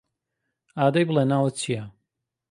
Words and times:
ئادەی 0.77 1.07
بڵێ 1.07 1.23
ناوت 1.31 1.53
چییە؟ 1.61 1.83